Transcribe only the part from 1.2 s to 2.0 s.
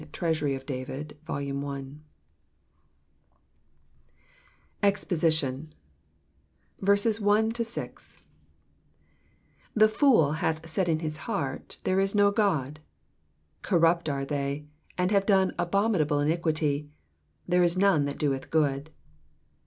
Vol. I.]